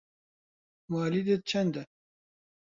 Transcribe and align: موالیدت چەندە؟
موالیدت 0.91 1.41
چەندە؟ 1.49 1.83